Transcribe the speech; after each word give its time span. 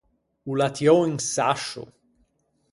O 0.49 0.51
l’à 0.59 0.69
tiou 0.75 0.99
un 1.07 1.15
sascio. 1.33 1.83